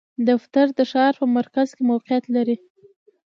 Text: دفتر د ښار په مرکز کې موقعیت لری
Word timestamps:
دفتر 0.29 0.67
د 0.77 0.79
ښار 0.91 1.13
په 1.19 1.25
مرکز 1.37 1.67
کې 1.75 1.81
موقعیت 1.91 2.25
لری 2.35 2.57